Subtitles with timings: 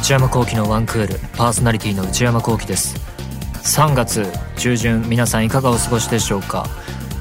[0.00, 2.96] 内山聖輝のワンクールパーソナリティの内山聖輝です。
[3.62, 4.26] 3月
[4.56, 6.66] 中旬皆さんいかがお過ごしでしょうか？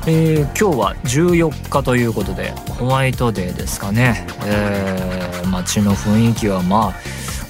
[0.08, 6.94] えー、今日は14日ということでホワイトデーですかね、えー、街の雰囲気はまあ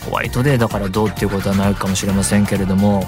[0.05, 3.03] ホワイトデーだからどうっていうことはないかもしれませんけれども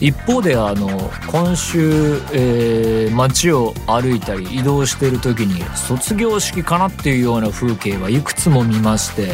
[0.00, 0.88] 一方であの
[1.26, 9.32] 今週、えー、街を歩いたり移動している時に卒業式かなっていうような風景はいくつも見まして、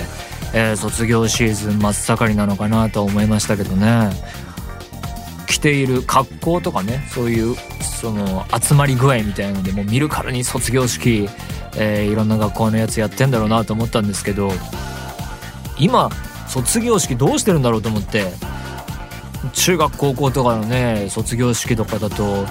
[0.55, 4.11] えー、卒業シーズン真っ盛りなのかなと思いましたけどね。
[5.49, 11.29] 着ている格好とかねそういうその集まり具合みたいなのでもう見るからに卒業式、
[11.77, 14.53] えー、いろんな学校のやつやってんだろうなと思ったんですけど
[15.79, 16.11] 今
[16.47, 18.33] 卒業式どうしてるんだろうと思って
[19.53, 22.47] 中学高校とかのね卒業式とかだと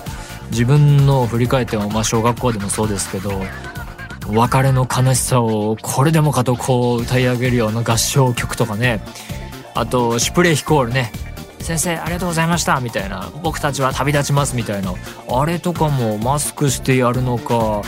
[0.52, 3.42] 自分の振り返ってもまあ小学校でもそうですけど
[4.30, 9.02] 別れの悲しさをこれでもかとこう歌い上げるような合唱曲とかね。
[9.74, 11.12] あとシュプレヒコールね。
[11.60, 13.32] 先生ありがとうございましたみたいな。
[13.44, 14.94] 僕たちは旅立ちますみたいな。
[15.30, 17.82] あれとかもマスクしてやるのか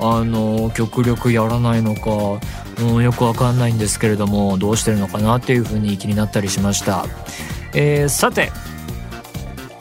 [0.00, 2.40] あの極力やらないのか、
[2.80, 7.06] うん、よくわかんないんですけれどもどうしてるのかなっていうふうに気になったりしました、
[7.74, 8.52] えー、さて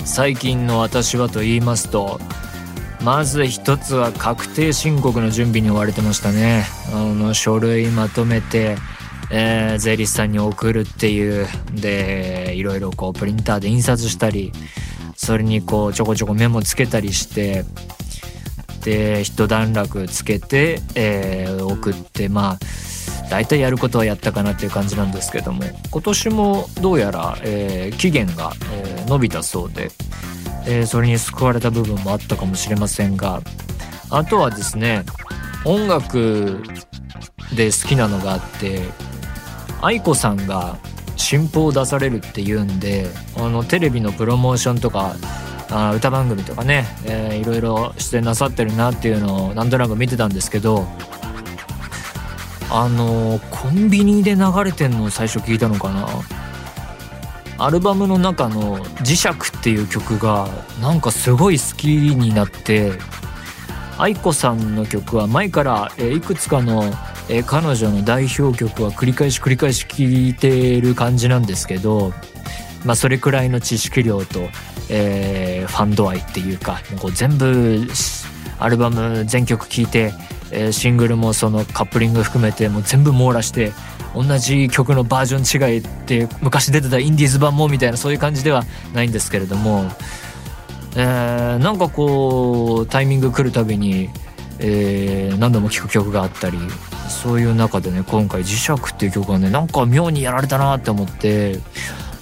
[0.06, 2.20] 最近の私はと言いますと
[3.06, 6.66] まず一つは確定申告の準備に追われてましたね。
[6.92, 8.78] あの書類まとめて
[9.32, 11.48] えー、税理士さんに送るっていう。
[11.74, 14.52] でいろいろこうプリンターで印刷したり
[15.16, 17.64] それにこうちょこちょこメモつけたりして
[18.84, 22.60] で一段落つけて、えー、送ってまあ
[23.30, 29.90] 大体やることはやったかなっていう感じなんですけども今年もどうやら、えー、期限が、えー、伸びたそうで、
[30.68, 33.42] えー、それに救われた部分もあったかもしれませんが
[34.10, 35.04] あとはですね
[35.64, 36.64] 音楽
[37.56, 38.82] で好きなのがあって
[39.82, 40.78] 愛子さんが
[41.16, 45.16] 新譜を出されるっていうんであのテレビのプロモーションとか
[45.70, 50.86] あ歌番組とかね、えー、いろいろ出演なさってるなっていうのをなんとなく見てたんですけど
[52.70, 56.08] あのコンビニで流れてんのを最初聞いたのかな。
[57.58, 60.48] アルバムの中の「磁石」っていう曲が
[60.82, 62.94] なんかすごい好きになって
[63.98, 66.84] 愛子さんの曲は前から、いくつかの、
[67.48, 72.14] 彼女の代表曲は繰り返し繰り返し聴いてる感じなんですけど、
[72.84, 74.50] まあ、それくらいの知識量と、
[74.90, 77.88] えー、ファンド愛っていうかもう全部
[78.60, 80.14] アルバム全曲聴いて、
[80.52, 83.72] えー、シングルもそのカップリング含めてもう全部網羅して
[84.16, 88.64] 同じ曲のバージョン違いって昔出てたインディーズ版もみたいなそういう感じでは
[88.94, 89.84] ないんですけれども、
[90.96, 94.10] えー、なんかこうタイミング来るたびに、
[94.60, 96.58] えー、何度も聴く曲があったり
[97.10, 101.60] そういう中でね今回「磁石」っていう曲がねなんか妙にやられたなって思って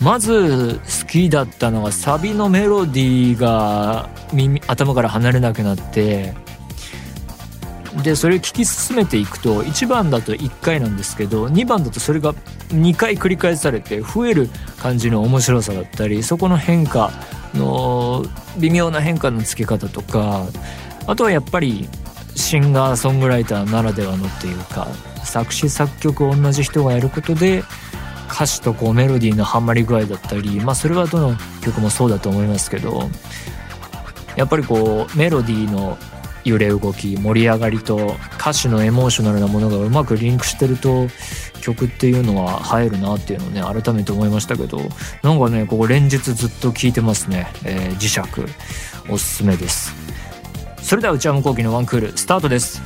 [0.01, 6.33] まず好きだったのがサビのメロディーが耳頭から離れなくなって
[8.01, 12.33] でそれを聴き進めていくと1番だと1回なんですけど2番だとそれが
[12.69, 14.49] 2回繰り返されて増える
[14.79, 17.11] 感じの面白さだったりそこの変化
[17.53, 18.25] の
[18.57, 20.47] 微妙な変化のつけ方とか
[21.05, 21.87] あとはやっぱり
[22.35, 24.87] シンガーソングライターならではのっていうか
[25.23, 27.63] 作詞作曲を同じ人がやることで
[28.29, 33.09] 歌詞とこうメロディーのハマり具合だったりまあそれはどの曲もそうだと思いますけど
[34.35, 35.97] やっぱりこうメロディーの
[36.45, 41.07] 揺れ動き盛り上がりと歌詞のエモーショナルなものがうまくリンクしてると
[41.61, 44.79] 曲っていうのは映えるなっていうのをね改めて思いましたけど
[45.21, 48.19] なんかねここ連日ずっと聴いてますね、えー、磁石
[49.09, 49.93] おすすめです。
[50.81, 52.81] それでは内山昂輝のワンクールスタートです。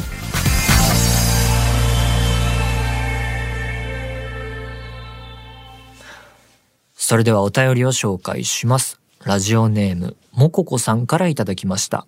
[6.96, 9.00] それではお便りを紹介します。
[9.24, 12.06] ラジオネームもここさんからいただきました。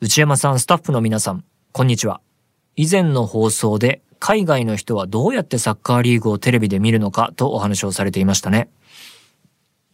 [0.00, 2.20] 内山さんスタッフの皆さんこんにちは
[2.76, 8.68] 以前の放送で海外の人はどうやってサッカーリーグをテレビで見るのかとお話をされていましたね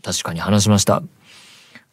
[0.03, 1.03] 確かに話しました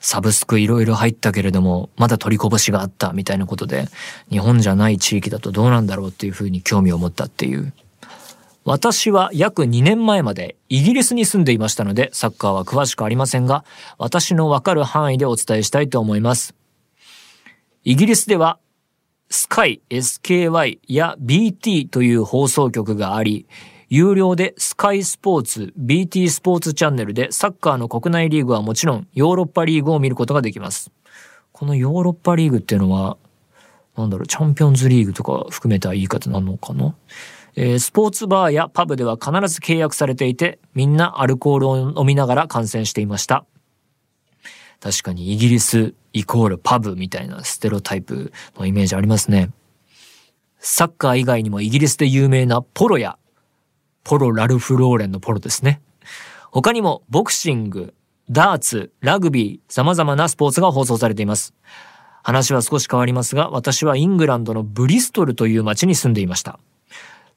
[0.02, 3.86] サブスクいろいろ入ったけれども、まだ取りこぼしがあったみたいなことで、
[4.32, 7.72] 日本じゃない地域だとどうなんだろうっていうふうに興味を持ったっていう。
[8.66, 13.64] 私は約2年前までイギリスに住んでいましたので、サッカーは詳しくありませんが、
[14.00, 16.56] 私のわかる範囲でお伝えしたいと思います。
[17.84, 18.60] イギリスでは、
[19.32, 23.48] スカイ、SKY や BT という放送局があり、
[23.90, 30.92] 有料でスカイスポーツ、BT スポーツチャンネルでサッカーの国内リーグはもちろんヨーロッパリーグを見ることができます。
[31.52, 33.18] このヨーロッパリーグっていうのは、
[33.98, 36.94] なんだろう、チャンピオンズリーグとか含めた言い方なのかな？
[37.56, 43.44] えー、スポーツバーやパブでは必ず契約されていて、みんなアルコールを飲みながら観戦していました。
[44.82, 49.52] 確かにイギリスイコールパブみたいなステロタイプのイメージありますね。
[50.60, 53.18] サッカー以外にもイギリスで有名なポロや、
[54.04, 55.82] ポロ・ラルフ・ローレンのポロですね。
[56.52, 57.94] 他にもボクシング、
[58.30, 61.54] ダーツ、ラグビー、様々なスポーツが放送されています。
[62.24, 66.60] 話は少し変わりますが、私はイングランドのブリストルという町に住んでいました。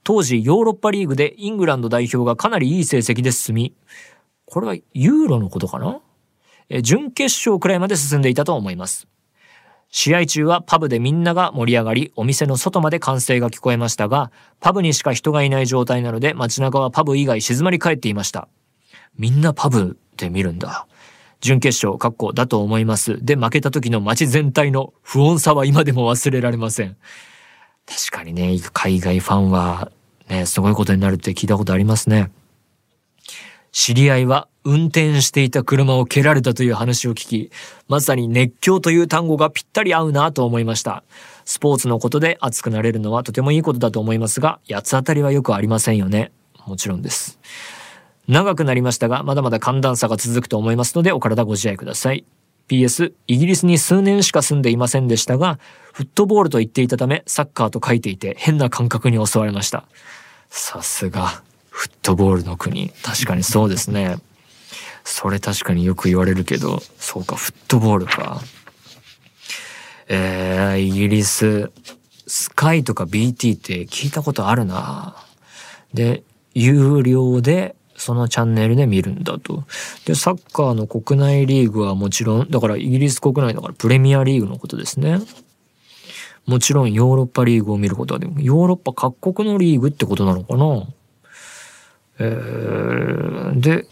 [0.02, 3.75] 当時ヨーロッパリーグでイングランド代表がかなりいい成績で進み、
[4.46, 6.00] これはユーロのことかな？
[6.82, 9.06] 準決勝くらいまで進んでいたと思います。
[9.90, 18.49] 試合中はパブでみんなが盛り上がり、お店の外まで歓声が聞こえましたが、パブにしか人がいない状態なので街中はパブ以外静まり返っていました。
[19.16, 20.87] みんなパブで見るんだ。
[21.40, 23.25] 準決勝、格好だと思います。
[23.25, 26.96] で、負けた時の街全体の不穏さは今でも忘れられません。
[27.87, 29.93] 確かにね、海外ファンは、
[30.28, 32.32] ね、すごいことになるって聞いたことありますね。
[33.74, 37.50] 知り合いは運転していた車を蹴られたという話を聞き、
[37.88, 41.02] まさに熱狂という単語がぴったり合うなと思いました。
[41.44, 46.30] スポーツのことで熱くなれるのはとてもいいことだと思いますが、八つ当たりはよくありませんよね。
[46.66, 47.40] もちろんです。
[48.28, 52.24] 長くなりましたが、まだまだ寒暖差が続くと思いますので、お体ご自愛ください。
[52.68, 55.58] PS、イギリスに数年しか住んでいませんでしたが、
[55.92, 59.84] フットボールと言っていたため、サッカーと書いていて変な感覚に襲われました。
[60.48, 61.42] さすが、
[61.74, 62.90] フットボールの国。
[63.02, 64.18] 確かにそうですね。
[65.02, 68.40] それ確かによく言われるけど、そうか、フットボールか。
[70.06, 71.72] えー、イギリス、
[72.28, 75.16] スカイとか BT って聞いたことあるな。
[75.92, 76.22] で、
[76.54, 79.64] 有料でそのチャンネルで見るんだと。
[80.06, 85.18] で、サッカーの国内リーグはもちろん、だからイギリス国内だからプレミアリーグのことですね。
[86.46, 90.86] もちろんヨーロッパリーグを見ることはでも、ヨーロッパ各国のリーグってことなのかな
[92.19, 93.87] えー、で、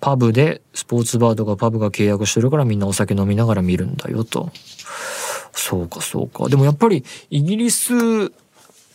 [0.00, 4.50] パブで、スポーツバーとかパブが契約してるからみんなお酒飲みながら見るんだよと。
[5.52, 6.48] そうかそうか。
[6.48, 8.30] でもやっぱりイギリス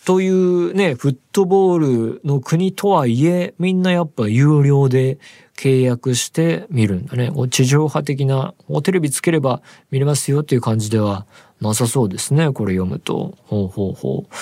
[0.06, 1.80] というね、フットボー
[2.16, 5.20] ルの国とはいえ、みんなやっぱ有料で
[5.58, 7.32] 契約して見るんだね。
[7.50, 8.54] 地上波的な、
[8.84, 9.62] テレビつければ
[9.92, 11.26] 見れますよっていう感じでは
[11.62, 12.52] なさそうですね。
[12.52, 13.38] これ読むと。
[13.46, 14.34] ほうほうほう。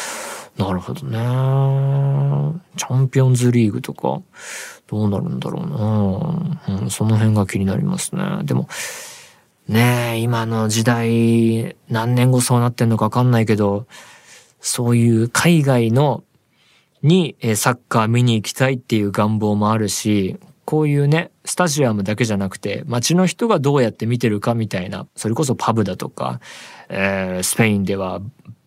[0.59, 1.17] なるほどね。
[2.75, 4.21] チャンピオンズリーグとか、
[4.88, 6.81] どうなるんだろうな。
[6.81, 8.23] うん、その辺が気になりますね。
[8.44, 8.67] でも、
[9.69, 13.88] ねえ、今の時代、何年後そうなってんのかわかんないけど、
[14.59, 16.25] そういう海外の
[17.03, 26.41] にサッカー見に行きたいっていう願望もあるし、こういうね、スタジアムだけじゃなくて、街の人がどうやって見てるかみたいな、それこそパブだとか、
[26.89, 28.19] えー、スペインでは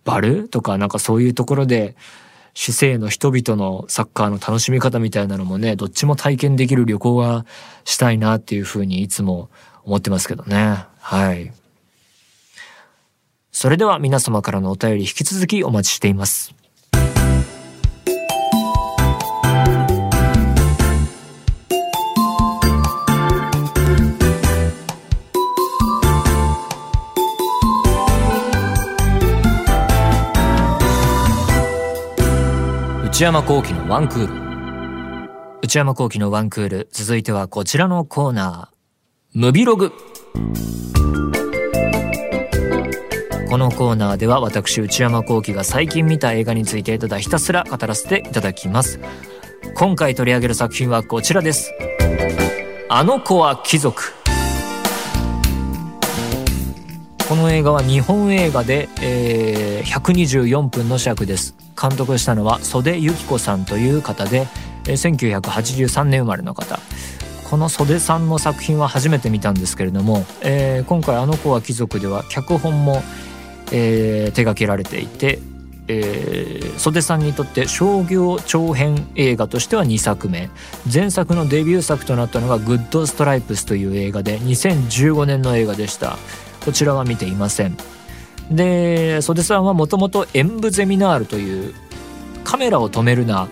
[0.05, 1.97] バルとかなんかそういうところで、
[2.55, 7.47] 市政の人々のサッカーの楽しみ方みたいなのもね、どっちも体験できる旅行が
[7.85, 9.49] したいなっていうふうにいつも
[9.85, 10.85] 思ってますけどね。
[10.99, 11.53] はい。
[13.53, 16.55] それでは皆様からのお便り引き続きお待ちしています。
[33.23, 35.31] 内山幸喜のワンクール。
[35.63, 39.39] 内山幸喜のワンクール続いてはこちらのコーナー。
[39.39, 39.93] ムビログ。
[43.49, 48.99] このコーナーでは私内山幸輝が最近見た映画についてただひたすら語らせていただきます。
[49.77, 51.73] 今回取り上げる作品はこちらです。
[52.89, 54.03] あの子は貴族。
[57.29, 61.62] この映画は日本映画で、えー、124分の尺です。
[61.89, 64.47] 監督したのは岨手由貴子さんという方で、
[64.85, 66.79] 1983年生まれの方。
[67.51, 73.03] この岨手さんの作品は初めて見たんですけれども、えー、今回「あの子は貴族」では脚本も
[73.73, 75.39] えー、手掛けられていて、
[75.89, 80.51] えー、岨手さんにとって商業長編映画としては2作目。
[80.93, 86.19] 前作のデビュー作となったのが「グッド・ストライプス」という映画で2015年の映画でした。
[86.65, 87.77] こちらは見ていません。
[88.53, 91.75] で袖さんはもともと演舞ゼミナールという
[92.45, 93.49] カメラを止めるな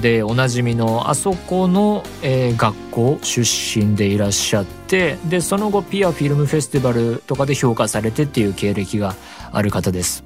[0.00, 9.14] でおなじみのあそこの、えー、学校出身でいらっしゃってでその後ピアフィルムフェスティバルとかで評価されてっていう経歴が
[9.52, 10.24] ある方です。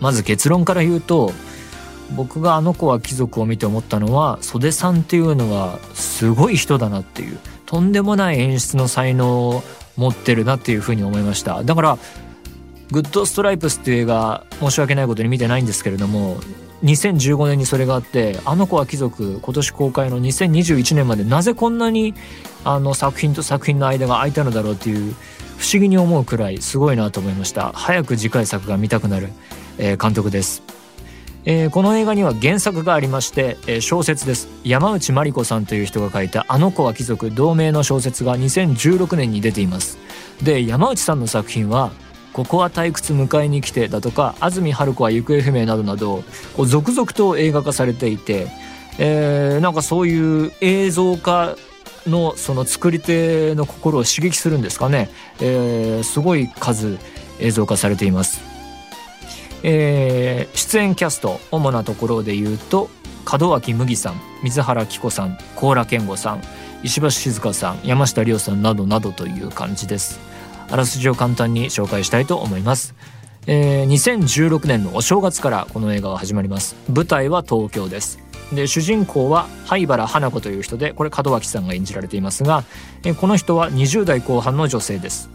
[0.00, 1.32] まず結論から言うと
[2.14, 9.62] 僕があの子は貴族を見て思ったのは袖さんっていうのはすごい人だなっていうとんでもない演出の才能を
[9.96, 11.62] 持ってるなっていうふうに思いました。
[11.64, 11.98] だから
[12.90, 16.36] グッドストライプスっていう映画申し訳ないことに見てないんですけれども
[16.84, 22.14] 2015年にそれがあって「あの子は貴族」今年公開の2021年までなぜこんなに
[22.64, 25.14] あの作品と作品の間が空いたのだろうっていう
[25.58, 27.72] 不思議に思うくらいすごいなと思いました。
[27.74, 29.30] 早く次回作が見たくなる、
[29.76, 30.62] えー、監督です。
[31.44, 34.48] えー、この映画には原作がありまして、えー、小説です。
[34.62, 39.98] 山内マリコさんという人が書いた「あの子は貴族」同名の小説が2016年に出ています。
[40.42, 41.90] で山内さんの作品は
[42.38, 46.22] 「ここは退屈迎えに来て」だとか「安住春子は行方不明」などなど
[46.56, 48.46] こう続々と映画化されていて、
[48.98, 51.56] えー、なんかそういう映像化
[52.06, 56.98] のその作り手の心を刺激するんですかね、えー、すごい数
[57.40, 58.40] 映像化されています。
[59.64, 62.88] えー、出演キャスト主なところで言うと
[63.40, 66.42] 門脇麦さん水原希子さん高良健吾さん
[66.84, 70.20] 石橋静香さん山下亮さんなどなどという感じです。
[70.70, 72.94] あらすじを簡単に紹介したいと思います、
[73.46, 76.76] えー、2016年のお正月からこの映画は始まります。
[76.92, 78.18] 舞台は東京です。
[78.52, 82.64] で主人公は灰原花子という人でこれ門脇さんが演じられていますが、
[83.04, 85.30] えー、この人は20代後半の女性です。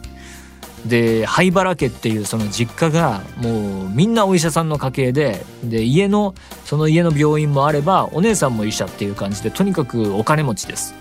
[0.86, 6.36] で灰原家っていうその実家がもうみんなお医者さんの家系でで家の
[6.66, 10.94] その家の病院もあればお姉さんも医者っていう感じでとにかくお金持ちです。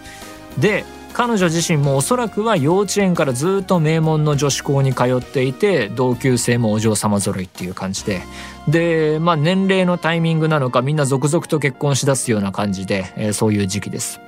[0.58, 8.22] で彼女自身もおそらくは幼稚園からずっと名門の女子校に通っていて同級生もお嬢様揃いっていう感じで
[8.68, 14.20] でまあ年齢のタイミングなのかみんな続々と結婚しだすような感じで、えー、そういう時期です。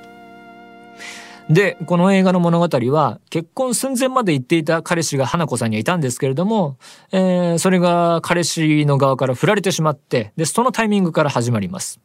[1.51, 6.79] で、この映画の物語は、結婚寸前まで行っていた彼氏が花子さんにはいたんですけれども、
[7.13, 12.01] えー、それが彼氏の側から振られてしまって、で、そのタイミングから始まります。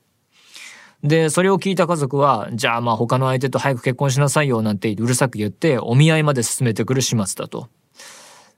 [1.03, 7.69] で、それを聞いた家族は、じゃあまあ他の相手と早く結婚しなさいよなんてうるさく言って、お見合いまで進めてくる始末だと。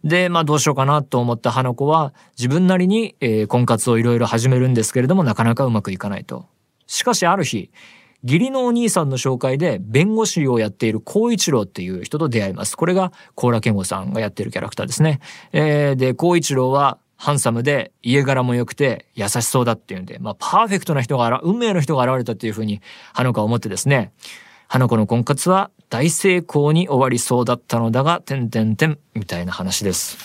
[0.03, 6.47] で、まあどうしようかなと思った花子は、自分なりに、えー、婚活をいろいろ始めるんですけれども、なかなかうまくいかないと。
[6.87, 7.69] しかしある日、
[8.23, 12.75] 義理のお兄さんの紹介で弁護士をやっている光一郎っていう人と出会います。
[12.75, 15.21] これが高良健吾さんがやっているキャラクターですね。
[15.53, 22.81] えー、で、光一郎はハンサムで家柄も良くて優しそうだっていうんで、まあパーフェクトな人が、運命の人が現れたっていうふうに
[23.13, 24.11] 花子は思ってですね、
[24.67, 30.17] 花子の婚活は大成功に終わりそうだったのだが、てんてんてんみたいな話です。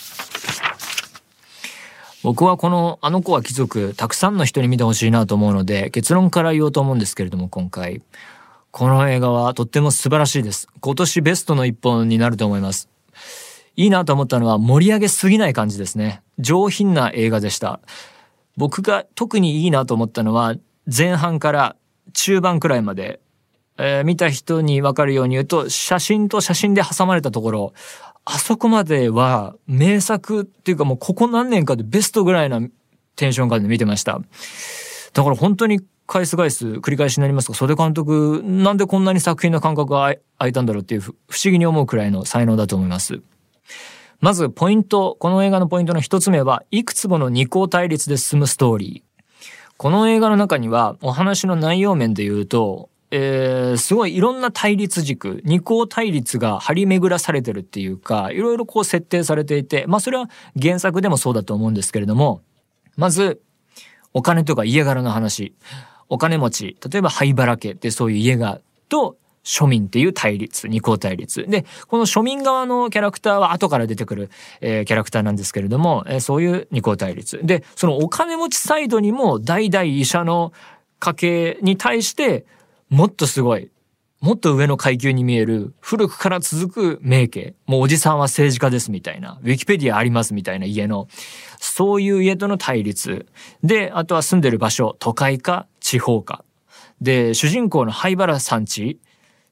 [2.23, 8.01] 僕はこのあの子は貴族たくさんの人に見てほしいなと思うので結論から言おうと思うんですけれども今回。
[8.71, 10.67] この映画はとっても素晴らしいです。
[10.81, 12.89] 今年ベストの一本になると思います。
[13.77, 17.79] いいなと思ったのは盛り上げすぎない感じですね上品な映画でした
[18.57, 20.55] 僕が特にいいなと思ったのは
[20.85, 21.75] 前半から
[22.13, 23.21] 中盤くらいまで
[23.77, 27.73] えー、見た人にわかるように言うと、写真と写真で挟まれたところ、
[28.25, 32.59] あそこまでは名作っていうかもうここ何年かでベストぐらいな
[33.15, 34.19] テンション感で見てました。
[35.13, 43.21] だから本当に返す返す繰り返しになりますが、袖監督、なんでこんなに作品の感覚が空いたんだろうっていう不思議に思うくらいの才能だと思います。
[44.19, 49.23] まずポイント、この映画のポイントの一つ目は、いくつもの二項対立で進むストーリー。
[49.77, 62.41] この映画の中には、お話の内容面で言うと、えー、すごいいろんな対立軸、二項対立が張り巡らされてるっていうか、いろいろこう設定されていて、まあそれは原作でもそうだと思うんですけれども、
[62.97, 63.39] まず、
[64.13, 65.53] お金とか家柄の話。
[66.09, 69.17] お金持ち、例えば灰原家ってそういう家が、と、
[69.47, 71.45] 庶民っていう対立、二項対立。
[71.47, 77.39] で、この庶民側のキャラクターは後から出てくる、えー、キャラクターなんですけれども、えー、そういう二項対立。
[77.43, 80.51] で、そのお金持ちサイドにも代々医者の
[80.99, 82.45] 家系に対して、
[82.89, 83.71] もっとすごい、
[84.19, 87.55] もっと上の階級に見える古くから続く名家。
[87.67, 89.39] もうおじさんは政治家ですみたいな。
[89.43, 91.07] ウィキペディアありますみたいな家の。
[91.59, 93.27] そういう家との対立。
[93.63, 94.97] で、あとは住んでる場所。
[94.99, 96.43] 都会か地方か。
[96.99, 98.99] で、主人公の灰原さんち。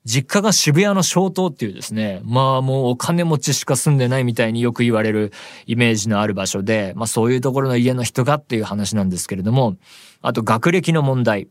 [0.06, 5.34] 実家が渋谷の小東っていうですね、まあもうお金持ちしか住んでないみたいによく言われる
[5.66, 9.78] イメージのある場所で、まあそういうところの家の人がっていう話なんですけれども、
[10.22, 11.48] あと学歴の問題。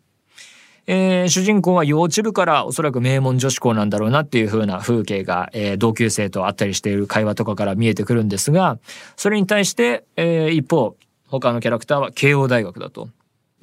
[0.86, 8.78] えー、主人公は幼稚部からおそらく名門女子校なんだろうなっていう風な風景が、えー、同級生と会ったりしている会話とかから見えてくるんですが、
[9.16, 10.94] それに対して、えー、一方、
[11.26, 13.08] 他のキャラクターは慶応大学だと。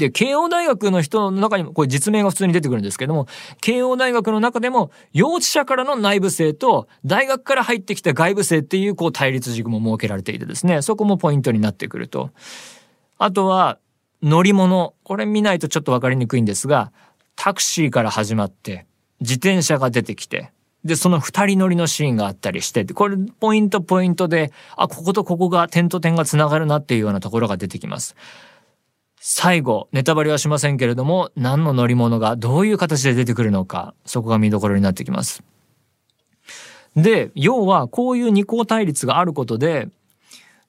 [0.01, 3.27] で、慶応大学の人の中にも、これ実名が普通に出てくるんですけども、
[3.62, 12.31] 慶応大学の中でも、幼稚者からの内部生と、大学から入ってきた外部生っていう、こう、対立軸も設けられていてですね、そこもポイントになってくると。
[13.20, 13.77] あとは、
[14.24, 14.96] 乗り物。
[15.03, 16.91] これ見ないとちょっとわかりにくいんですが、
[17.36, 18.88] タクシーから始まって、
[19.20, 20.51] 自転車が出てきて、
[20.84, 28.15] で、その二人乗りのシーンがあったりして、これポイントポイントで、あ、こことここが点と点が繋がるなっていうようなところが出てきます。
[29.24, 35.44] 最後、ネタバレはしませんけれども、何の乗り物がどういう形で出てくるのか、そこが見どころになってきます。
[36.96, 39.90] で、要はこういう二項対立があることで、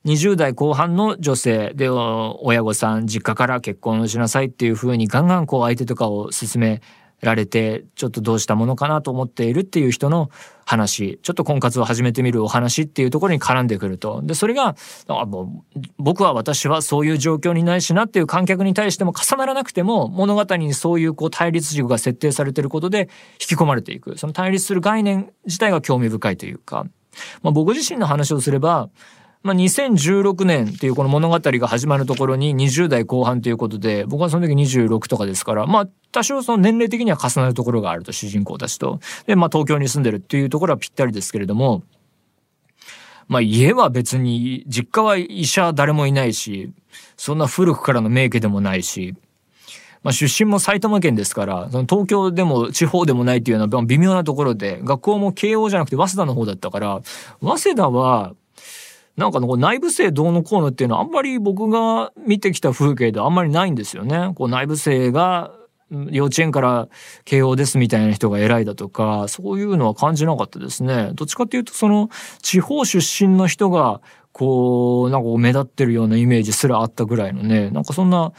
[0.05, 6.83] 20代後半の女性で親御さん実家から結婚しなさいっていうふうにガンガンこう相手とかを勧め
[7.23, 10.29] られてちょっとどうしたものかなと思っているっていう人の
[10.65, 11.21] 話。
[11.23, 14.21] ちょっと婚活を始めてみるお話っていうところに絡んでくると。
[14.23, 14.75] でそれが
[15.07, 23.09] あもう僕は私はそういう状況にないしなっていう観客に対しても重ならなくても物語にそういうこう対立軸が設定されてることで
[23.41, 24.19] 引き込まれていく。
[24.19, 26.87] その対立する概念自体が興味深いというか、
[27.43, 28.91] まあ、僕自身の話をすれば
[29.43, 41.83] まあ、2016年っていうこの物語が始まるところに20代後半ということで僕はその時26とかですからまあ多少その年齢的には重なるところがあると主人公たちとでまあ東京に住んでるっていうところはぴったりですけれども
[43.29, 46.73] まあ家は別に実家は医者誰もいないし
[47.17, 49.15] そんな古くからの名家でもないし
[50.03, 57.03] まあ、出身も埼玉県ですからその東京でも地方でもないっていうのは微妙なところで学校も慶応じゃなくて早稲田の方だったから
[57.41, 58.35] 早稲田は
[59.17, 64.33] なんかのこう内部生どうのこうのっていうのはあんまり僕が見てきた風景ではあんまりないんですよね。
[64.35, 65.53] こう内部生が
[66.11, 66.89] 幼稚園から
[67.25, 71.11] 慶応ですみたいな人が偉いだとかそういうのは感じなかったですね。
[71.15, 72.09] どっちかっていうとその
[72.41, 74.01] 地方出身の人が
[74.33, 78.33] こうなんか目立ってるようなイメージすらあったぐらいのねなんかそんな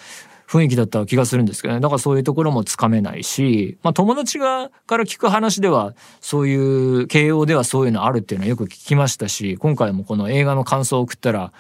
[0.48, 11.54] 雰囲気だった気がするんですけどねだからそういうところもつかめないし、まあ、友達がから聞く話ではそういう慶応ではそういうのあるっていうのはよく聞きましたし今回もこの映画の感想を送ったら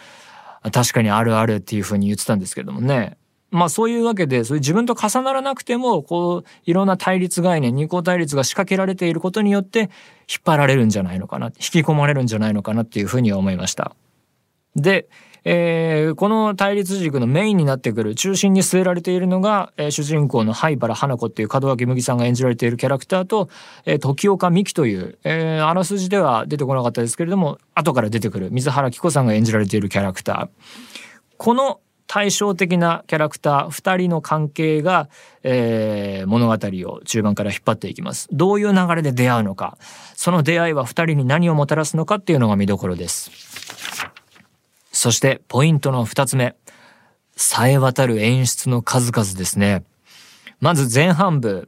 [0.71, 3.17] 確かにあるあるっていうふうに言ってたんですけどもね
[3.53, 9.89] まあそういうわけでそういう自分と重ならなくてもこういろんな対立概念二項対立が仕掛けられていることによって引っ
[10.43, 13.96] 張られるんじゃないのかな引き込まれるんじゃないのかなっていうふうには思いました。
[14.75, 15.07] で
[15.46, 23.50] えー、この対立軸のメインになってくる中心に据えられているのが、えー、主人公の灰原花子っていう門脇麦さんが演じられているキャラクターと、
[23.85, 30.50] えー、時岡美希という、えー、あらすじでは出てこなかったですけれども後から出てくる水原希子さんが演じられているキャラクター
[31.37, 31.81] この
[32.13, 35.09] 対照的なキャラクター2人の関係が、
[35.41, 39.79] えー、物語を中盤から引っ張っていきますどういう流れで出会うのか
[40.15, 43.31] その出会いは2人に何をもたらすのかっていうのが見どころです
[44.93, 46.55] そしてポイントの二つ目。
[47.35, 49.83] 冴え渡る演出の数々ですね。
[50.61, 51.67] まず前半部。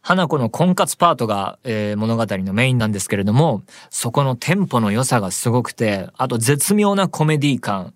[0.00, 7.92] 花子の婚活パートが、えー、物語のメインなんですけれども、そこのテンポの良さがすごくて、あと絶妙なコメディ感。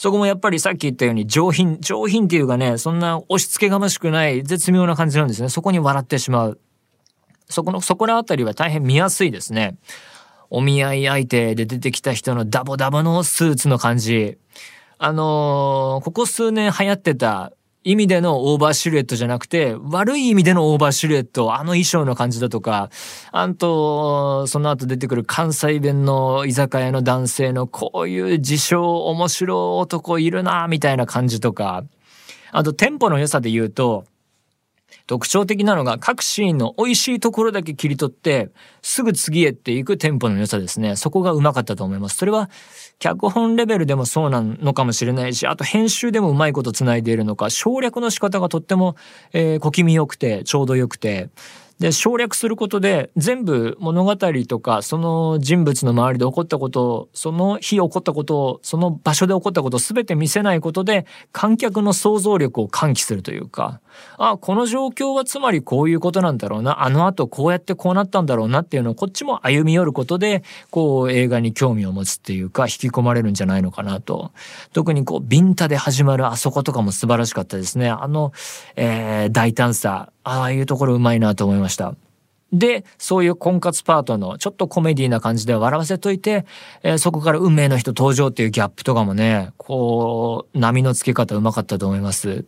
[0.00, 5.50] そこもやっぱりさっき言ったように上品、上品っていうかね、そんな押し付けがましくない絶妙な感じなんですね。
[5.50, 6.60] そこに笑ってしまう。
[7.50, 9.76] そこの、そこらあたりは大変見やすいですね。
[10.48, 14.38] お見合い相手で出てきた人のダボダボのスーツの感じ。
[14.96, 22.90] あのー、ここ数年流行ってた意味でのオーバーシルエットじゃなくて、悪い意味でのオーバーシルエット、あの衣装の感じだとか、
[23.32, 31.84] あと、その後出てくる関西弁の居酒屋の男性のこういう自称面白い男いるな、みたいな感じとか、
[32.52, 34.04] あとテンポの良さで言うと、
[35.06, 40.94] 特徴的なのが各シーンの美味しいところだけ切り取ってすぐ次へっていくテンポの良さですね。
[40.94, 42.16] そこがうまかったと思います。
[42.16, 42.48] それは
[43.00, 48.94] 脚本レベルでもそうなのかもしれないし、あと編集でもうまいこと繋いでいるのか、省略の仕方がとっても、
[49.32, 51.30] えー、小気味良くてちょうど良くて、
[51.80, 63.80] で省略することで全部物語とかその人物の周りで起こったことをその日起こったことをその場所で起こったことを全て見せないことで観客の想像力を喚起するというか
[64.18, 74.32] あこの状況はつまりこういうことなんだろうなあのあとこうやってこうなったんだろうなっていうのをこっちも歩み寄ることでこう映画に興味を持つっていうか引き込まれるんじゃないのかなと。
[74.72, 77.88] 特にこうビンタで始まるあそことかも素晴らしかったですね。
[77.88, 78.32] あの、
[78.76, 81.94] えー、大胆さああいうところうまいなと思いました。
[82.52, 86.46] で、そういう婚活パートのちょっとコメディな感じで笑わせといて、
[86.82, 92.44] えー、そこから運命の人登場っていうギャップとかもね、こう、波の付け方うまかったと思います。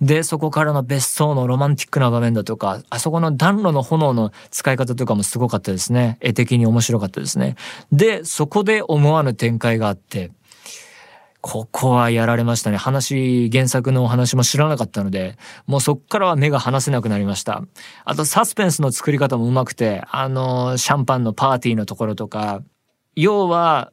[0.00, 6.18] で、そこからの別荘のロマンティックな場面だとか、あそこの暖炉の炎の使い方とかもすごかったですね。
[6.20, 7.54] 絵的に面白かったですね。
[7.92, 10.32] で、そこで思わぬ展開があって、
[11.46, 12.78] ここはやられましたね。
[12.78, 17.62] 話、原作のお話も知らなかったので、もうそっからは目が離せなくなりました。
[18.06, 22.62] あとサスペンスの作り方もうまくて、あの、シャンパンのパーティーのところとか、
[23.14, 23.92] 要は、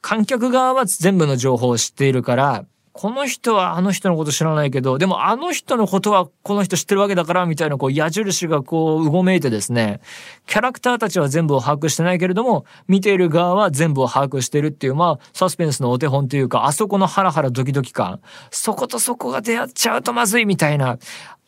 [0.00, 10.00] 観客側は全部の情報を知っているから、この人はあの人のこと知らないけど、でもあの人のことはこの人知ってるわけだから、みたいなこう矢印がこううごめいてですね、
[10.46, 20.98] キャラクターたちは全部を把握してないけれども、見ている側は全部を把握してるっていう、まあ、サスペンスのお手本というか、あそこのハラハラドキドキ感、そことそこが出会っちゃうとまずいみたいな、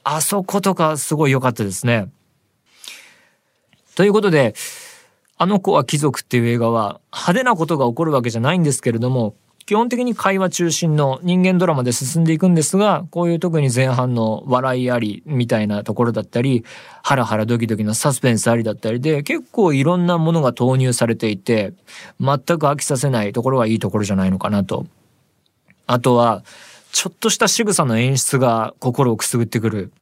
[0.03, 2.09] あそことかすごい良かったですね。
[3.97, 4.55] ということで、
[5.37, 9.35] あの子は貴族っていう映画は派手なことが起こるわけじゃないんですけれども、
[9.67, 16.65] 基本的に会話中心の人間ドラマで進んでいくんですが、こういう特に前半の笑いありみたいなところだったり、
[17.03, 21.73] ハラハラドキドキのサスペンスありだったりで、結構いろんなものが投入されていて、
[22.21, 24.87] 全く飽きさせないところはいいところじゃないのかなと。
[25.87, 26.45] あとは、
[26.93, 29.93] ちょっとした仕草の演出が心をくすぐってくる。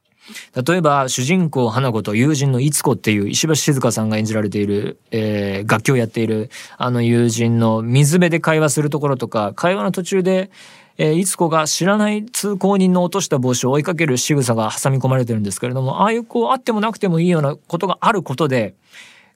[0.65, 10.49] 例えば、主人公花子と友人のいつこっていう石橋静香さんが演じられている、えー、楽器をやっているあの友人の水辺で会話するところとか、会話の途中で、
[10.97, 18.75] えー、いつこが知らない通行人の落とした帽子を追いかける仕草が挟み込まれてるんですけれども、ああいうこうあってもなくてもいいようなことがあることで、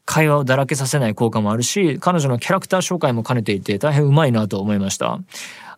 [0.07, 5.19] 会話をだらけさせない効果もあるし、彼女のキャラクター紹介も兼ねていて大変うまいなと思いました。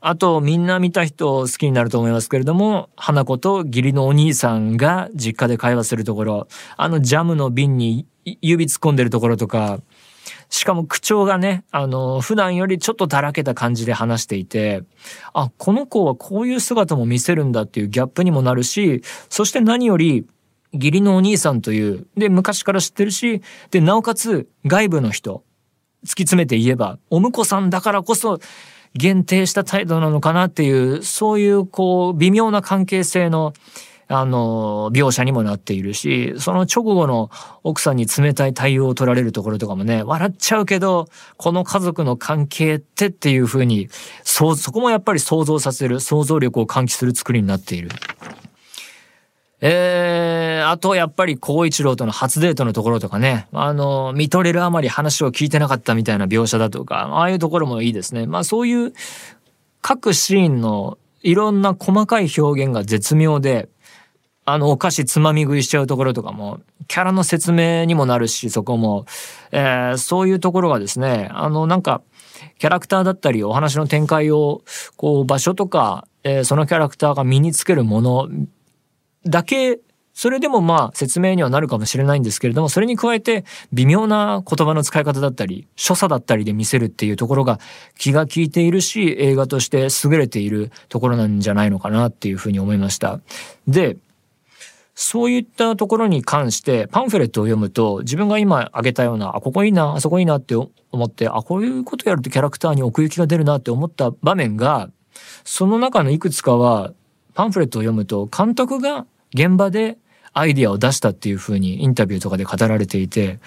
[0.02, 9.80] あと、みんな見た人好きになると思いますけれども、花子と義理のお兄さんが実家で会話するところ、あのジャムの瓶に指突っ込んでるところとか、
[10.50, 14.84] しかも口調がね、あの、普段よりちょっとだらけた感じで話していて、
[15.34, 20.28] あ、この子はこういう姿も見せるんだっていうギャップにもなるし、そして何より、
[20.74, 25.44] 義理のお兄さんという、で、昔から知ってるし、で、なおかつ外部の人、
[26.04, 28.40] 突き詰めて言えば、お婿さんだからこそ、
[28.96, 33.54] 限定した態度なのかなっていう、そういうこう、微妙な関係性の、
[34.12, 37.30] あの、描写にもなっているし、その直後の
[37.64, 43.88] 奥さんに冷たい対応を取られるところとかもね、笑っちゃうけど、この家族の関係ってっていうふうに、
[44.24, 47.90] そ、そこもやっぱり想像させる、想像力を喚起する作りになっている。
[49.62, 58.26] えー、あとやっぱり孝一郎との初デートのところとかね、あの、見とれるあまり話を聞いてなかったみたいな描写だとか、ああいうところもいいですね。
[58.26, 58.93] まあそういう
[59.82, 63.69] 各シーンのいろんな細かい表現が絶妙で、
[64.45, 69.06] あの、お菓子つまみ食いしちゃうところとかも、キャラの説明にもなるし、そこも、
[69.52, 72.02] えー、そういうところがですね、あの、なんか、
[72.58, 74.62] キャラクターだったり、お話の展開を、
[74.95, 78.28] こう、場所とか、えー、そのキャラクターが身につけるもの
[79.30, 79.80] だけ
[80.20, 87.58] それでもまあ説明にはなるかもしれないんですけれども、それに加えて微妙な言葉の使い方だったり、所作だったりで見せるっていうところが
[87.98, 93.22] 気が利いているし、映画として優れているところなんじゃないのかなっていうふうに思いました。
[93.65, 93.96] で、
[94.94, 100.70] そういったところに関してパンフレットを読むと自分が今挙げたような、あ、ここいいな、あそこいいなって思
[101.06, 104.89] って、あ、こういうことやるとキャラクターに奥行きが出るなって思った場面が、
[105.46, 106.92] その中のいくつかは
[107.36, 109.98] パンフレットを読むと監督が現場で
[110.34, 113.39] アイディアを出したっていうふうにインタビューとかで語られていて、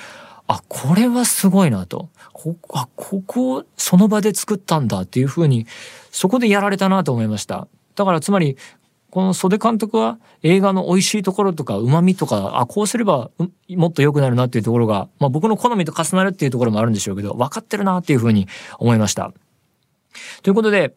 [0.46, 2.10] あ、これはすごいなと。
[2.32, 5.66] こ、あ、ここ、その場で作ったんだっていうふうに、
[6.10, 7.68] そこでやられたなと思いました。
[7.94, 8.56] だからつまり、
[9.10, 13.30] この袖監督は映画の美味しいところとか旨味とか、あ、こうすれば
[13.68, 19.32] もっと良くなるなっていうところが、まあ僕の好みと重なるっていうところもあるんでしょうけど、分かってるなっていうふうに思いました。
[20.42, 20.94] ということで、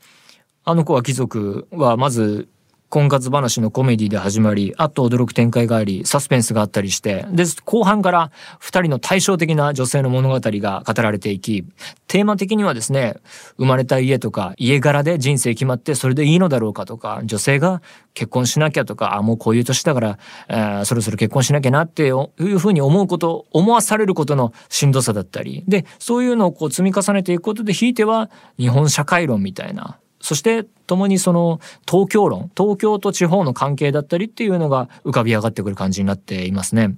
[0.64, 2.48] あの子は貴族はまず
[2.96, 11.66] 婚活話のコメディで始まり、あと驚く展開があり、サスペンスがあったりして、で、後半から二人の対照的な女性の物語が語られていき、
[12.08, 13.18] テーマ的にはですね、
[13.58, 17.82] 生まれた家とか家柄で人生決まってそれでいいのだろうかとか、女性が
[18.14, 36.98] 結婚しなきゃとか、あ、もうこういう年だから、えー、そろそろ結婚しなきゃなっていうふうに思うこと、思わされることのしんどさだったり、で、そういうのをこう積み重ねていくことで、ひいては日本社会論みたいな、そして共にその東京論、東京と地方の関係だったりっていうのが浮かび上がってくる感じになっていますね。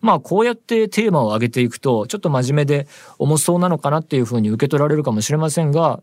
[0.00, 2.86] まあこうやってテーマを上げていくとちょっと真面目で
[3.18, 6.00] 重そうなのかなっていうふうに受け取られるかもしれませんが、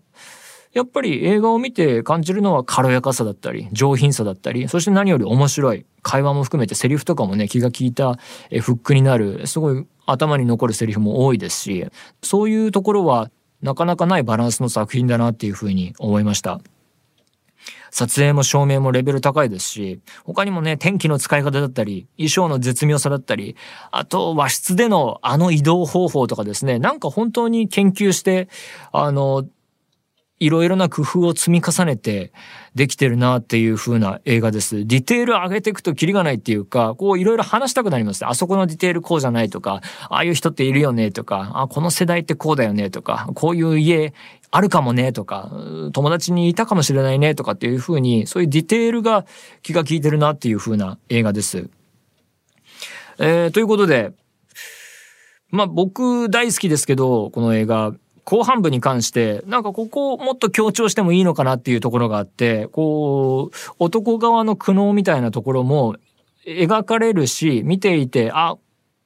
[0.73, 8.15] やっぱり映画を見て感じるのは軽やかさだったり、上品さだったり、そして何より面白い、会話も含めてセリフとかもね、気が利いた
[8.61, 11.85] フックになる、すごい頭に残るセリフも多いですし、
[12.21, 16.59] そういうところはなかなかないバランスの作品だなっていうふうに思いました。
[17.91, 23.55] 撮影も照明もレベル高いですし、他にもね、天気の使い方だったり、衣装の絶妙さだったり、
[23.89, 28.49] あと和室でのあの移動方法とかですね、なんか本当に研究して、
[28.91, 29.45] あの、
[30.39, 32.33] いろいろな工夫を積み重ねて
[32.75, 34.85] できてるなっていう風な映画です。
[34.85, 44.13] ディテール上げていくとキリがないっていうか、こういろいろ話したくなりますあそこのディテールこうじゃないとか、ああいう人っているよねとか、あこの世代ってこうだよねとか、こういう家
[44.51, 45.51] あるかもねとか、
[45.93, 49.25] 友達にいたかもしれないねとかっていう風に、そういうディテールが
[49.63, 51.69] 気が利いてるなっていう風な映画です。
[53.19, 54.11] えー、ということで、
[55.49, 57.93] まあ僕大好きですけど、この映画、
[58.25, 65.95] 後半部に関して、なんかここをもっと強調してもいいのかなっていうところがあって、こう、男側の苦悩みたいなところも
[66.45, 68.57] 描かれるし、見ていて、あ、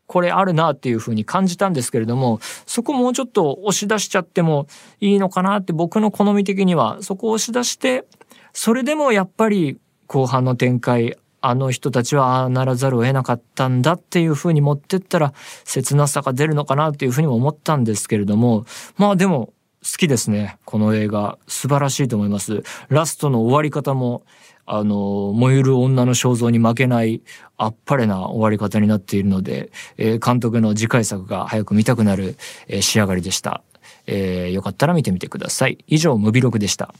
[0.07, 4.67] これあるなっていうふうに感じたんですけれども、そこもうちょっと押し出しちゃっても
[5.01, 8.05] いいのかなって僕の好み的には、そこを押し出して、
[8.53, 9.77] それでもやっぱり
[10.07, 18.65] 後半の展開、あの人たちはああならざるを得なかったんだっていうふうに持ってったら切なさが出るのかなっていうふうにも思ったんですけれども、
[18.97, 20.57] まあでも好きですね。
[20.65, 21.37] この映画。
[21.47, 22.63] 素晴らしいと思います。
[22.89, 24.23] ラストの終わり方も、
[24.65, 27.21] あの、燃ゆる女の肖像に負けない
[27.57, 33.63] あっぱれな終わり方になっているので、えー、監督の次回作が早く見たくなる、えー、仕上がりでした。
[34.05, 35.77] えー、よかったら見てみてください。
[35.87, 36.93] 以上、ムビログでした。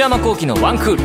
[0.00, 1.04] 内山幸喜のワンクール。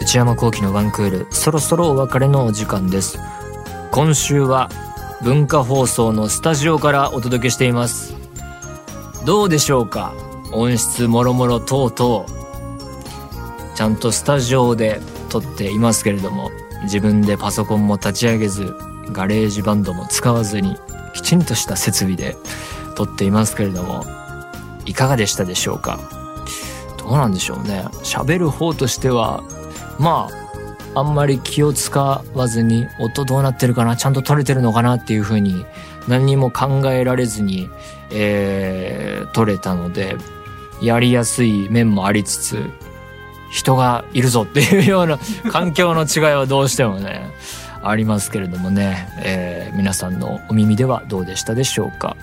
[0.00, 3.18] 内山幸喜のワンクールそろそろお別れのお時間です。
[3.90, 4.68] 今週は
[5.24, 8.14] 文化放送のスタジオからお届けしています。
[9.26, 10.14] どうでしょうか？
[10.52, 12.26] 音質もろもろ等々。
[13.74, 16.52] ちゃんとスタジオで撮っていますけれども。
[16.82, 18.74] 自分でパソコンも立ち上げず
[19.12, 20.76] GarageBand も使わずに
[21.12, 22.36] きちんとした設備で
[22.96, 24.04] 撮っていますけれども
[24.86, 25.98] いかがでしたでしょうか？
[26.98, 27.84] どうなんでしょうね。
[28.02, 29.42] 喋る方としては
[29.98, 30.28] ま
[30.94, 32.00] ああんまり気を使
[32.34, 35.64] わずに音どうなってるかなちゃんと撮れてるのかなっていう風に
[36.08, 37.68] 何にも考えられずに、
[38.10, 40.16] えー、撮れたので
[40.82, 42.70] やりやすい面もありつつ
[43.50, 45.18] 人がいるぞっていうような
[45.50, 47.30] 環境の違いはどうしてもね、
[47.82, 52.16] ありますけれどもね、えー、皆さんのお耳ではどうでしたでしょうか。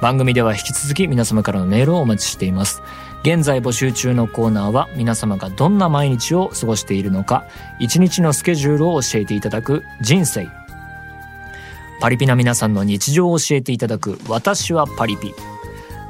[0.00, 2.82] 番組では引き続き皆様からのメールをお待ちしています。
[3.22, 7.44] 現在募集中のコーナーは皆様がどんな毎日を過ごしているのか、
[7.78, 10.48] 一日のスケジュールを教えていただく人生。
[12.00, 15.34] パリピな皆さんの日常を教えていただく私はパリピ。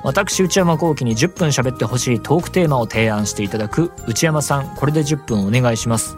[0.03, 6.17] 私内山幸輝に10分喋ってほしいトークテーマを提案していただく内山さんこれで10分お願いします。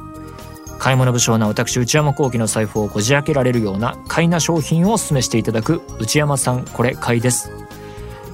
[0.79, 7.51] 買い物不詳な私内山幸輝の財布をこじ開けられるような買いな商品をお勧めしていただく内山さんこれ買いです。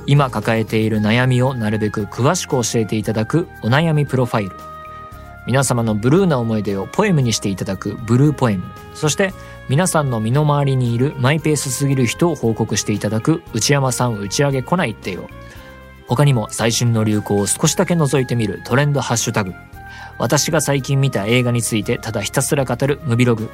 [0.07, 4.67] 今抱えている悩みをなるべく詳しく教えていただくお悩みプロファイル
[5.49, 9.33] 皆様のブルーな思い出をポエムにしていただくブルーポエムそして
[9.71, 15.27] 皆さんの身の回りにいるマイペースすぎる人を報告していただく内山さん打ち上げ来ないってよ。
[16.07, 19.55] 他にも最新の流行を少しだけ覗いてみるトレンドハッシュタグ。
[20.19, 23.49] 私が最近見た映画についてただひたすら語るムビログ。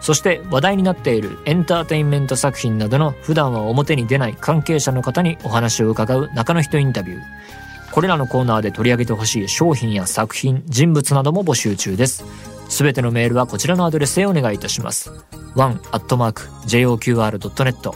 [0.00, 7.63] そして話題になっているエンターテインメント作品などの普段は表に出ない関係者の方にお話を伺う中の人インタビュー。
[7.94, 12.24] これらのコーナーで取り上げてほしい商品や作品人物なども募集中です
[12.68, 15.12] すべてのメールはこちらのアドレスへお願いいたします。
[15.54, 17.94] one.joqr.net